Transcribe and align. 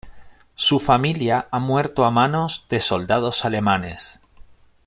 Su 0.55 0.79
familia 0.79 1.47
ha 1.51 1.59
muerto 1.59 2.05
a 2.05 2.09
manos 2.09 2.65
de 2.71 2.79
soldados 2.79 3.45
alemanes. 3.45 4.19